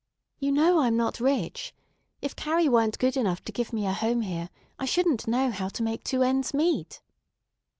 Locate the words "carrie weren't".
2.35-2.97